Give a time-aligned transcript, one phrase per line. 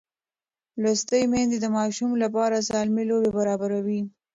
[0.81, 4.01] لوستې میندې د ماشوم لپاره سالمې لوبې برابروي.